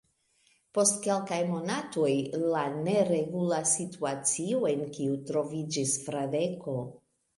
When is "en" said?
4.73-4.83